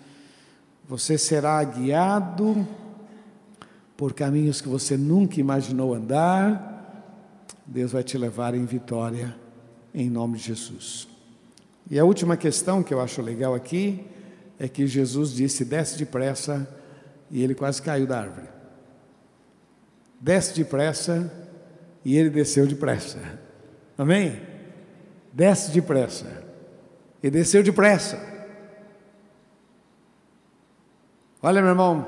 [0.87, 2.67] Você será guiado
[3.95, 6.71] por caminhos que você nunca imaginou andar.
[7.65, 9.35] Deus vai te levar em vitória,
[9.93, 11.07] em nome de Jesus.
[11.89, 14.05] E a última questão que eu acho legal aqui
[14.59, 16.67] é que Jesus disse: desce depressa,
[17.29, 18.52] e ele quase caiu da árvore.
[20.23, 21.29] Desce depressa,
[22.05, 23.19] e ele desceu depressa.
[23.97, 24.41] Amém?
[25.33, 26.45] Desce depressa,
[27.21, 28.17] e desceu depressa.
[31.41, 32.07] Olha, meu irmão,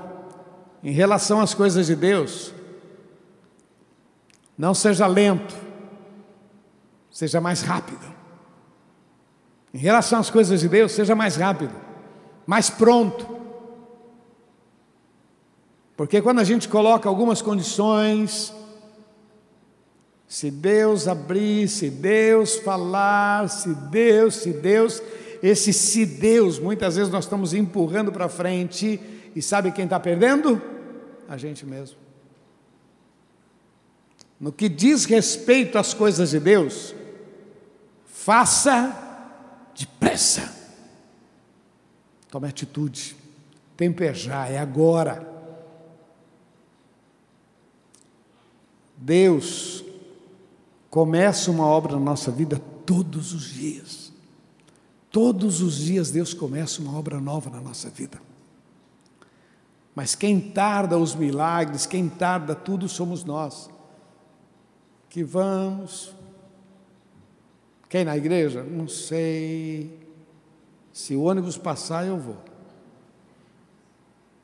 [0.82, 2.54] em relação às coisas de Deus,
[4.58, 5.54] Não seja lento,
[7.12, 8.06] seja mais rápido.
[9.74, 11.76] Em relação às coisas de Deus, seja mais rápido,
[12.48, 13.35] mais pronto.
[15.96, 18.54] Porque quando a gente coloca algumas condições,
[20.28, 25.02] se Deus abrir, se Deus falar, se Deus, se Deus,
[25.42, 29.00] esse se Deus, muitas vezes nós estamos empurrando para frente,
[29.36, 30.62] e sabe quem está perdendo?
[31.30, 31.98] A gente mesmo.
[34.40, 36.94] No que diz respeito às coisas de Deus,
[38.06, 38.94] faça
[39.78, 40.54] depressa.
[42.30, 43.16] Tome atitude.
[43.78, 45.35] Tempejar, é agora.
[48.98, 49.84] Deus
[50.90, 54.14] começa uma obra na nossa vida todos os dias.
[55.12, 58.22] Todos os dias Deus começa uma obra nova na nossa vida.
[59.96, 63.70] Mas quem tarda os milagres, quem tarda tudo somos nós.
[65.10, 66.14] Que vamos.
[67.88, 68.62] Quem na igreja?
[68.62, 70.06] Não sei.
[70.92, 72.38] Se o ônibus passar, eu vou.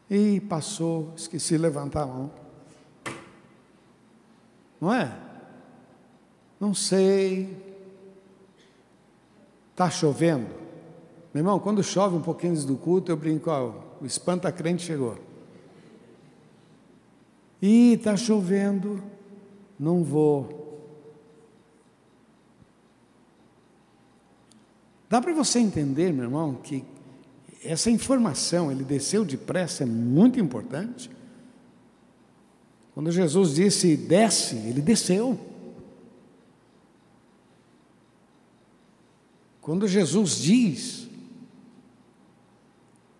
[0.09, 2.40] E passou, esqueci de levantar a mão.
[4.81, 5.15] Não é?
[6.59, 7.55] Não sei.
[9.71, 10.47] Está chovendo?
[11.33, 15.17] Meu irmão, quando chove um pouquinho antes do culto, eu brinco, ó, o espanta-crente chegou.
[17.61, 19.01] Ih, está chovendo,
[19.79, 20.59] não vou.
[25.07, 26.83] Dá para você entender, meu irmão, que
[27.63, 31.09] essa informação, ele desceu depressa, é muito importante.
[32.93, 35.39] Quando Jesus disse desce, ele desceu.
[39.61, 41.07] Quando Jesus diz,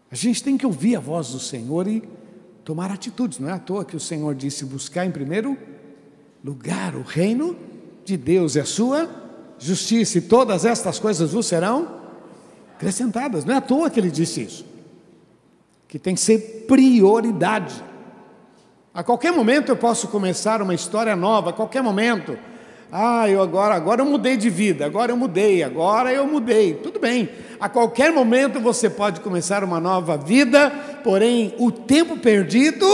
[0.10, 2.04] a gente tem que ouvir a voz do Senhor e
[2.66, 3.40] tomar atitudes.
[3.40, 5.58] Não é à toa que o Senhor disse: buscar em primeiro
[6.44, 7.56] lugar o reino
[8.04, 9.10] de Deus e a sua
[9.58, 12.02] justiça, e todas estas coisas vos serão
[12.76, 13.46] acrescentadas.
[13.46, 14.66] Não é à toa que ele disse isso.
[15.88, 17.91] Que tem que ser prioridade.
[18.94, 22.38] A qualquer momento eu posso começar uma história nova, a qualquer momento.
[22.92, 26.74] Ah, eu agora, agora eu mudei de vida, agora eu mudei, agora eu mudei.
[26.74, 27.30] Tudo bem.
[27.58, 30.70] A qualquer momento você pode começar uma nova vida,
[31.02, 32.86] porém o tempo perdido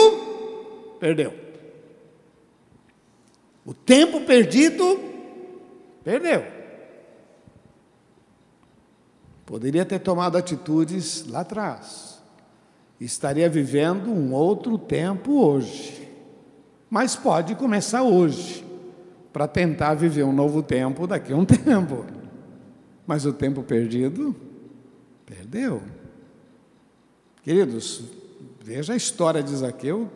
[0.99, 1.33] perdeu.
[3.65, 4.99] O tempo perdido
[6.03, 6.45] perdeu.
[9.47, 12.06] Poderia ter tomado atitudes lá atrás.
[12.99, 16.07] Estaria vivendo um outro tempo hoje.
[16.89, 18.65] Mas pode começar hoje
[19.31, 22.05] para tentar viver um novo tempo daqui a um tempo.
[23.05, 24.35] Mas o tempo perdido,
[25.25, 25.81] perdeu.
[27.43, 28.03] Queridos,
[28.63, 30.09] veja a história de Zaqueu,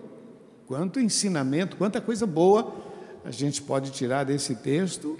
[0.67, 2.73] quanto ensinamento, quanta coisa boa
[3.23, 5.17] a gente pode tirar desse texto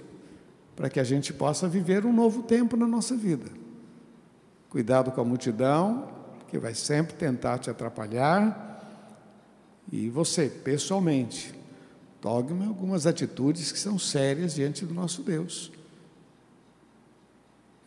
[0.74, 3.46] para que a gente possa viver um novo tempo na nossa vida.
[4.68, 6.08] Cuidado com a multidão,
[6.52, 8.70] que vai sempre tentar te atrapalhar,
[9.90, 11.52] e você, pessoalmente,
[12.22, 15.72] Tome algumas atitudes que são sérias diante do nosso Deus.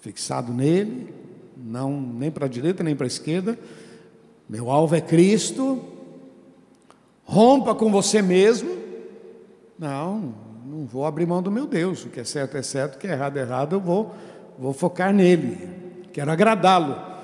[0.01, 1.13] Fixado nele,
[1.55, 3.57] não nem para a direita nem para a esquerda.
[4.49, 5.81] Meu alvo é Cristo.
[7.23, 8.77] Rompa com você mesmo.
[9.79, 12.03] Não, não vou abrir mão do meu Deus.
[12.03, 13.77] O que é certo é certo, o que é errado é errado.
[13.77, 14.13] Eu vou,
[14.59, 15.57] vou focar nele.
[16.11, 17.14] Quero agradá-lo.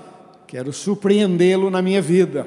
[0.51, 2.45] Quero surpreendê-lo na minha vida.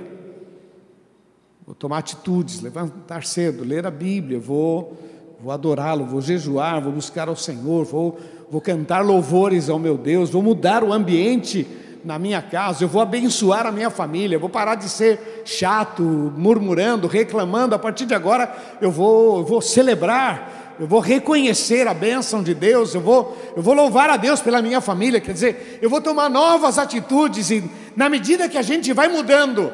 [1.64, 4.94] Vou tomar atitudes, levantar cedo, ler a Bíblia, vou,
[5.40, 10.28] vou adorá-lo, vou jejuar, vou buscar ao Senhor, vou, vou cantar louvores ao meu Deus,
[10.28, 11.66] vou mudar o ambiente
[12.04, 16.02] na minha casa, eu vou abençoar a minha família, vou parar de ser chato,
[16.36, 17.74] murmurando, reclamando.
[17.74, 22.54] A partir de agora eu vou, eu vou celebrar, eu vou reconhecer a bênção de
[22.54, 25.20] Deus, eu vou, eu vou louvar a Deus pela minha família.
[25.20, 29.72] Quer dizer, eu vou tomar novas atitudes e na medida que a gente vai mudando,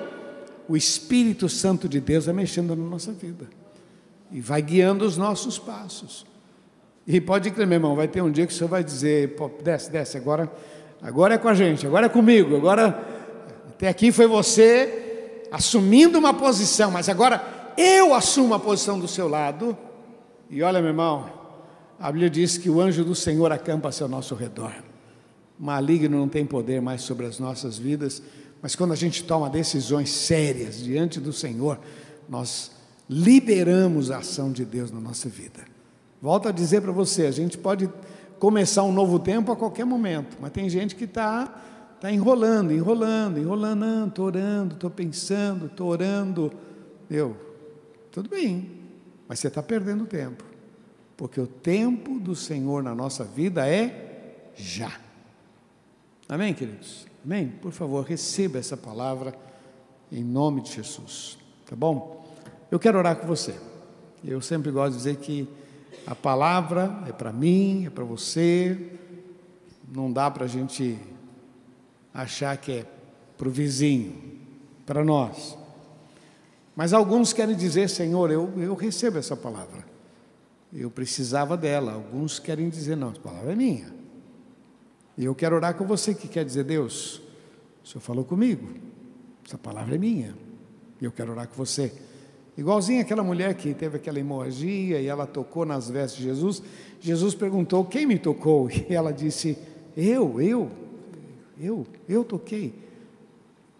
[0.68, 3.48] o Espírito Santo de Deus vai mexendo na nossa vida
[4.30, 6.26] e vai guiando os nossos passos.
[7.06, 9.90] E pode crer, meu irmão, vai ter um dia que o Senhor vai dizer: desce,
[9.90, 10.52] desce, agora,
[11.02, 13.02] agora é com a gente, agora é comigo, agora
[13.68, 17.42] até aqui foi você assumindo uma posição, mas agora
[17.76, 19.76] eu assumo a posição do seu lado.
[20.50, 21.30] E olha, meu irmão,
[21.96, 24.74] a Bíblia diz que o anjo do Senhor acampa a seu nosso redor.
[25.56, 28.20] Maligno não tem poder mais sobre as nossas vidas,
[28.60, 31.78] mas quando a gente toma decisões sérias diante do Senhor,
[32.28, 32.72] nós
[33.08, 35.64] liberamos a ação de Deus na nossa vida.
[36.20, 37.88] Volto a dizer para você, a gente pode
[38.40, 41.46] começar um novo tempo a qualquer momento, mas tem gente que está
[42.00, 46.50] tá enrolando, enrolando, enrolando, estou orando, estou pensando, estou orando.
[47.08, 47.36] Eu,
[48.10, 48.79] tudo bem,
[49.30, 50.42] mas você está perdendo tempo.
[51.16, 54.90] porque o tempo do Senhor na nossa vida é já.
[56.28, 57.06] Amém, queridos?
[57.24, 57.46] Amém?
[57.46, 59.32] Por favor, receba essa palavra
[60.10, 62.26] em nome de Jesus, tá bom?
[62.72, 63.54] Eu quero orar com você.
[64.24, 65.48] Eu sempre gosto de dizer que
[66.06, 68.98] a palavra é para mim, é para você,
[69.92, 70.98] não dá para a gente
[72.12, 72.86] achar que é
[73.38, 74.40] para o vizinho,
[74.84, 75.59] para nós.
[76.74, 79.84] Mas alguns querem dizer, Senhor, eu, eu recebo essa palavra.
[80.72, 81.92] Eu precisava dela.
[81.92, 83.92] Alguns querem dizer, não, essa palavra é minha.
[85.16, 87.20] E eu quero orar com você que quer dizer, Deus,
[87.84, 88.68] o Senhor falou comigo,
[89.46, 90.34] essa palavra é minha.
[91.00, 91.92] E eu quero orar com você.
[92.56, 96.62] Igualzinho aquela mulher que teve aquela hemorragia e ela tocou nas vestes de Jesus.
[97.00, 98.68] Jesus perguntou: Quem me tocou?
[98.70, 99.56] E ela disse:
[99.96, 100.70] Eu, eu,
[101.58, 102.74] eu, eu toquei.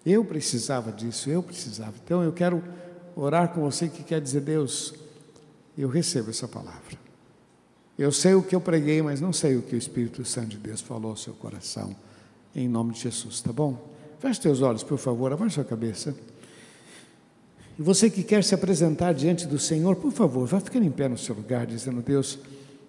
[0.04, 1.94] Eu precisava disso, eu precisava.
[2.02, 2.62] Então eu quero
[3.14, 4.94] orar com você que quer dizer: Deus,
[5.76, 6.98] eu recebo essa palavra.
[7.98, 10.56] Eu sei o que eu preguei, mas não sei o que o Espírito Santo de
[10.56, 11.94] Deus falou ao seu coração.
[12.54, 13.90] Em nome de Jesus, tá bom?
[14.18, 16.14] Feche teus olhos, por favor, abaixe sua cabeça.
[17.78, 21.08] E você que quer se apresentar diante do Senhor, por favor, vá ficar em pé
[21.08, 22.38] no seu lugar, dizendo: Deus,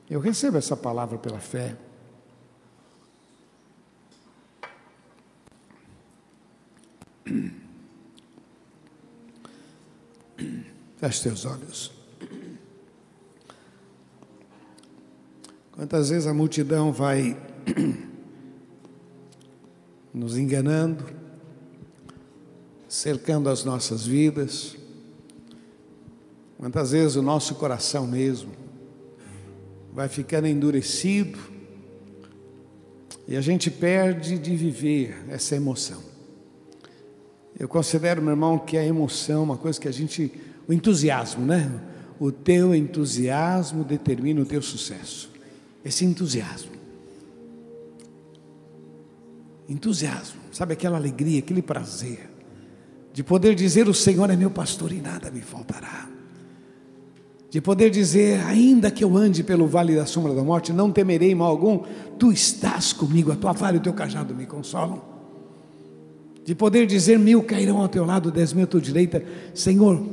[0.10, 1.76] eu recebo essa palavra pela fé.
[10.98, 11.91] Feche teus olhos.
[15.72, 17.38] Quantas vezes a multidão vai
[20.13, 21.06] nos enganando,
[22.88, 24.76] cercando as nossas vidas,
[26.58, 28.52] quantas vezes o nosso coração mesmo
[29.94, 31.39] vai ficando endurecido
[33.28, 36.11] e a gente perde de viver essa emoção.
[37.62, 40.34] Eu considero, meu irmão, que a emoção, uma coisa que a gente,
[40.67, 41.71] o entusiasmo, né?
[42.19, 45.30] O teu entusiasmo determina o teu sucesso.
[45.86, 46.71] Esse entusiasmo.
[49.69, 52.32] Entusiasmo, sabe aquela alegria, aquele prazer
[53.13, 56.10] de poder dizer: O Senhor é meu pastor e nada me faltará.
[57.47, 61.36] De poder dizer, ainda que eu ande pelo vale da sombra da morte, não temerei
[61.36, 61.84] mal algum,
[62.17, 65.11] tu estás comigo, a tua vara e o teu cajado me consolam
[66.52, 70.06] de poder dizer mil cairão ao teu lado, dez mil à tua direita, Senhor,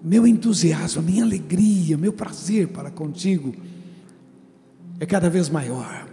[0.00, 3.52] meu entusiasmo, minha alegria, meu prazer para contigo
[5.00, 6.08] é cada vez maior.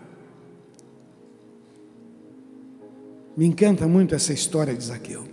[3.38, 5.26] Me encanta muito essa história de Zaqueu.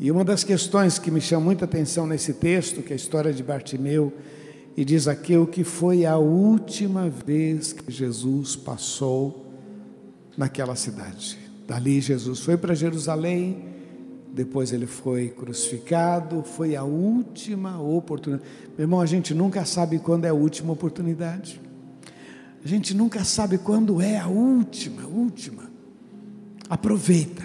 [0.00, 3.32] E uma das questões que me chama muita atenção nesse texto, que é a história
[3.32, 4.12] de Bartimeu
[4.76, 9.46] e de Zaqueu, que foi a última vez que Jesus passou
[10.36, 11.47] naquela cidade.
[11.68, 13.62] Dali Jesus foi para Jerusalém,
[14.32, 18.48] depois ele foi crucificado, foi a última oportunidade.
[18.68, 21.60] Meu irmão, a gente nunca sabe quando é a última oportunidade.
[22.64, 25.70] A gente nunca sabe quando é a última, última.
[26.70, 27.44] Aproveita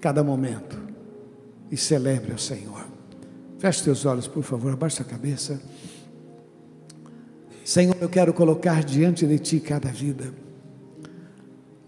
[0.00, 0.78] cada momento
[1.72, 2.86] e celebre o Senhor.
[3.58, 5.60] Feche teus olhos, por favor, abaixa a cabeça.
[7.64, 10.32] Senhor, eu quero colocar diante de Ti cada vida.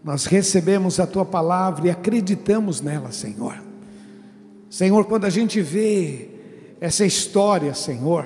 [0.06, 3.60] Nós recebemos a tua palavra e acreditamos nela, Senhor.
[4.70, 6.28] Senhor, quando a gente vê
[6.80, 8.24] essa história, Senhor,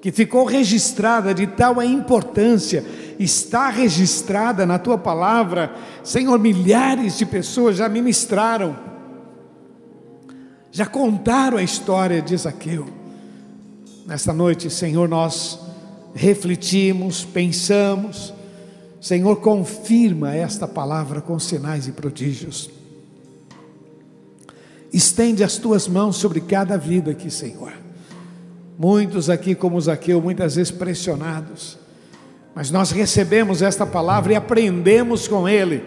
[0.00, 2.84] que ficou registrada de tal importância,
[3.16, 8.76] está registrada na tua palavra, Senhor, milhares de pessoas já ministraram,
[10.72, 12.88] já contaram a história de Zaqueu.
[14.04, 15.60] Nesta noite, Senhor, nós
[16.12, 18.34] refletimos, pensamos,
[19.02, 22.70] Senhor, confirma esta palavra com sinais e prodígios.
[24.92, 27.72] Estende as tuas mãos sobre cada vida aqui, Senhor.
[28.78, 31.76] Muitos aqui, como Zaqueu, muitas vezes pressionados,
[32.54, 35.82] mas nós recebemos esta palavra e aprendemos com Ele.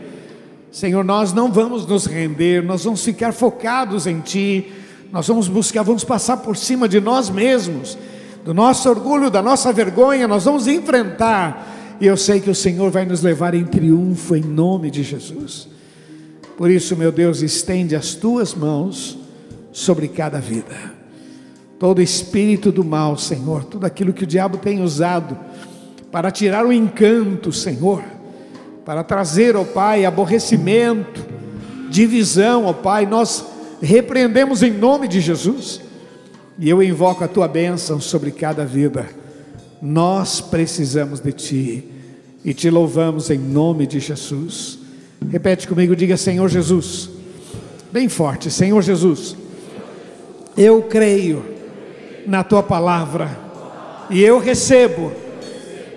[0.70, 4.74] Senhor, nós não vamos nos render, nós vamos ficar focados em Ti,
[5.10, 7.98] nós vamos buscar, vamos passar por cima de nós mesmos,
[8.44, 12.92] do nosso orgulho, da nossa vergonha, nós vamos enfrentar e eu sei que o Senhor
[12.92, 15.68] vai nos levar em triunfo em nome de Jesus.
[16.58, 19.18] Por isso, meu Deus, estende as tuas mãos
[19.72, 20.94] sobre cada vida.
[21.80, 25.38] Todo espírito do mal, Senhor, tudo aquilo que o diabo tem usado
[26.12, 28.02] para tirar o encanto, Senhor,
[28.86, 31.26] para trazer, ó Pai, aborrecimento,
[31.90, 33.46] divisão, ó Pai, nós
[33.82, 35.82] repreendemos em nome de Jesus.
[36.58, 39.25] E eu invoco a tua bênção sobre cada vida
[39.86, 41.84] nós precisamos de Ti
[42.44, 44.80] e te louvamos em nome de Jesus.
[45.32, 47.08] Repete comigo, diga Senhor Jesus,
[47.92, 49.38] bem forte, Senhor Jesus,
[50.58, 51.46] eu creio
[52.26, 53.38] na Tua palavra
[54.10, 55.12] E eu recebo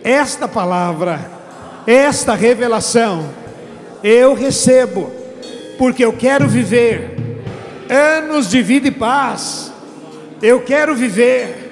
[0.05, 1.31] esta palavra,
[1.87, 3.29] esta revelação.
[4.03, 5.11] Eu recebo,
[5.79, 7.17] porque eu quero viver
[7.89, 9.73] anos de vida e paz.
[10.41, 11.68] Eu quero viver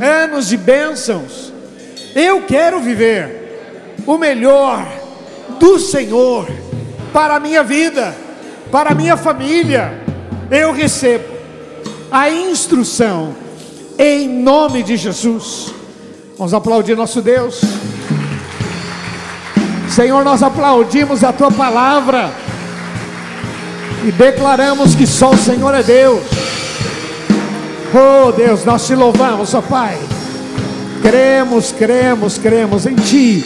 [0.00, 1.52] anos de bênçãos.
[2.14, 4.86] Eu quero viver o melhor
[5.58, 6.48] do Senhor
[7.12, 8.14] para a minha vida,
[8.70, 10.02] para a minha família.
[10.50, 11.24] Eu recebo
[12.10, 13.34] a instrução
[13.98, 15.74] em nome de Jesus.
[16.38, 17.60] Vamos aplaudir nosso Deus.
[19.90, 22.30] Senhor, nós aplaudimos a tua palavra
[24.06, 26.45] e declaramos que só o Senhor é Deus.
[27.94, 29.96] Oh Deus, nós te louvamos, ó Pai.
[31.02, 33.44] Cremos, cremos, cremos em Ti,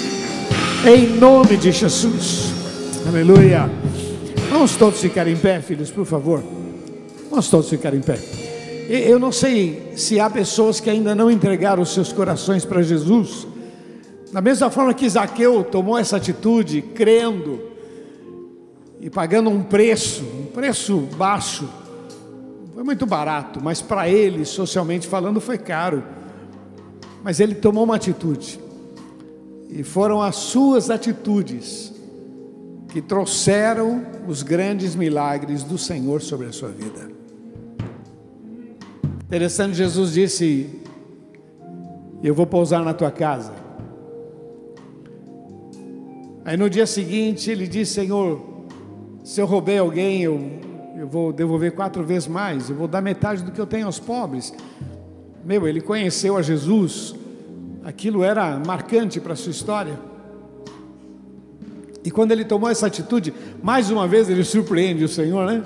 [0.86, 2.52] em nome de Jesus.
[3.06, 3.70] Aleluia.
[4.50, 6.42] Vamos todos ficar em pé, filhos, por favor.
[7.28, 8.18] Vamos todos ficar em pé.
[8.88, 13.46] Eu não sei se há pessoas que ainda não entregaram os seus corações para Jesus.
[14.32, 17.60] Da mesma forma que Zaqueu tomou essa atitude, crendo
[19.00, 21.68] e pagando um preço, um preço baixo,
[22.80, 26.02] foi muito barato, mas para ele, socialmente falando, foi caro.
[27.22, 28.58] Mas ele tomou uma atitude,
[29.68, 31.92] e foram as suas atitudes
[32.88, 37.10] que trouxeram os grandes milagres do Senhor sobre a sua vida.
[39.26, 40.80] Interessante, Jesus disse:
[42.22, 43.52] Eu vou pousar na tua casa.
[46.46, 48.40] Aí no dia seguinte ele disse: Senhor,
[49.22, 50.69] se eu roubei alguém, eu,
[51.00, 53.98] eu vou devolver quatro vezes mais, eu vou dar metade do que eu tenho aos
[53.98, 54.52] pobres.
[55.42, 57.14] Meu, ele conheceu a Jesus,
[57.82, 59.98] aquilo era marcante para a sua história.
[62.04, 63.32] E quando ele tomou essa atitude,
[63.62, 65.64] mais uma vez ele surpreende o Senhor, né?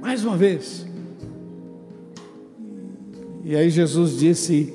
[0.00, 0.86] Mais uma vez.
[3.42, 4.72] E aí Jesus disse: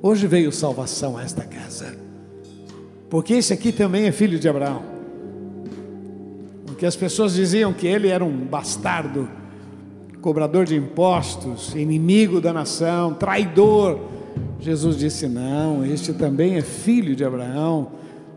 [0.00, 1.94] Hoje veio salvação a esta casa,
[3.10, 4.99] porque esse aqui também é filho de Abraão.
[6.80, 9.28] Porque as pessoas diziam que ele era um bastardo,
[10.22, 14.00] cobrador de impostos, inimigo da nação, traidor.
[14.58, 17.92] Jesus disse: Não, este também é filho de Abraão,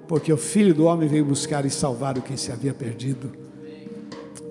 [0.09, 3.31] porque o filho do homem veio buscar e salvar o que se havia perdido.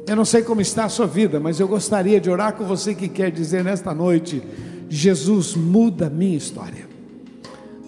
[0.06, 2.94] Eu não sei como está a sua vida, mas eu gostaria de orar com você
[2.94, 4.42] que quer dizer nesta noite
[4.88, 6.88] Jesus muda a minha história.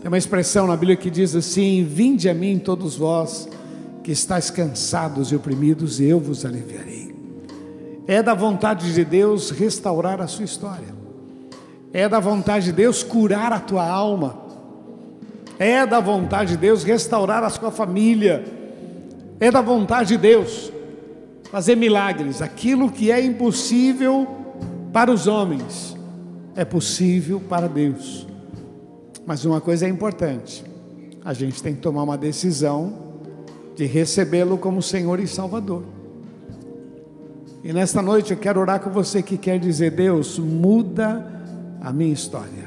[0.02, 3.48] Tem uma expressão na Bíblia que diz assim: Vinde a mim, todos vós
[4.05, 7.12] que estáis cansados e oprimidos, eu vos aliviarei.
[8.07, 10.94] É da vontade de Deus restaurar a sua história,
[11.92, 14.38] é da vontade de Deus curar a tua alma,
[15.59, 18.44] é da vontade de Deus restaurar a sua família,
[19.40, 20.70] é da vontade de Deus
[21.50, 24.28] fazer milagres, aquilo que é impossível
[24.92, 25.96] para os homens
[26.57, 28.26] é possível para Deus.
[29.26, 30.62] Mas uma coisa é importante:
[31.24, 33.13] a gente tem que tomar uma decisão
[33.75, 35.83] de recebê-lo como Senhor e Salvador.
[37.62, 41.27] E nesta noite eu quero orar com você que quer dizer: Deus, muda
[41.81, 42.64] a minha história.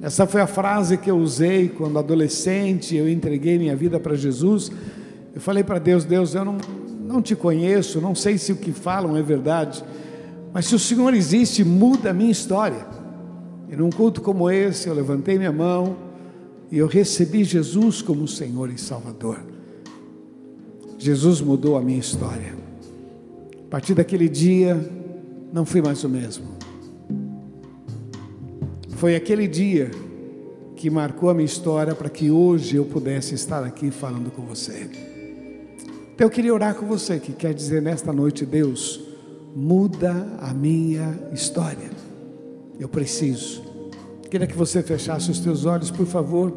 [0.00, 4.70] Essa foi a frase que eu usei quando adolescente, eu entreguei minha vida para Jesus.
[5.34, 6.58] Eu falei para Deus: Deus, eu não,
[7.04, 9.84] não te conheço, não sei se o que falam é verdade
[10.52, 12.86] mas se o Senhor existe, muda a minha história.
[13.70, 15.96] E num culto como esse, eu levantei minha mão
[16.70, 19.40] e eu recebi Jesus como Senhor e Salvador.
[21.02, 22.54] Jesus mudou a minha história.
[23.66, 24.88] A partir daquele dia,
[25.52, 26.44] não fui mais o mesmo.
[28.90, 29.90] Foi aquele dia
[30.76, 34.88] que marcou a minha história para que hoje eu pudesse estar aqui falando com você.
[36.14, 39.00] Então eu queria orar com você que quer dizer nesta noite, Deus,
[39.56, 41.90] muda a minha história.
[42.78, 43.60] Eu preciso.
[44.30, 46.52] Queria que você fechasse os teus olhos, por favor.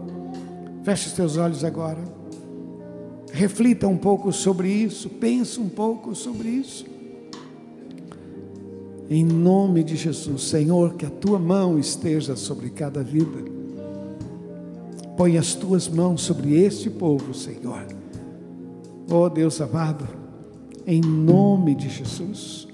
[0.83, 2.14] Feche os teus olhos agora.
[3.35, 6.85] Reflita um pouco sobre isso, pense um pouco sobre isso.
[9.09, 13.43] Em nome de Jesus, Senhor, que a tua mão esteja sobre cada vida.
[15.17, 17.85] Põe as tuas mãos sobre este povo, Senhor.
[19.11, 20.07] Oh Deus amado,
[20.87, 22.69] em nome de Jesus.